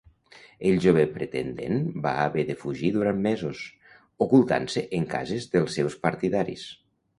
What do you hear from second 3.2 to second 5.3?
mesos, ocultant-se en